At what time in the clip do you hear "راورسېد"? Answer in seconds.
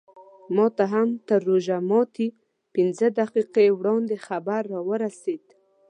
4.73-5.43